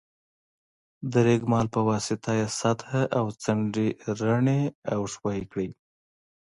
د 1.11 1.13
رېګمال 1.27 1.65
په 1.75 1.79
واسطه 1.89 2.31
یې 2.39 2.47
سطحه 2.59 3.01
او 3.17 3.25
څنډې 3.43 3.87
رڼې 4.21 4.61
او 4.93 5.01
ښوي 5.13 5.41
کړئ. 5.51 5.69